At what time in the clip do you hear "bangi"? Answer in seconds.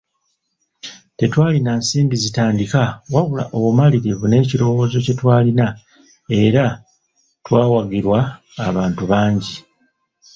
9.11-9.55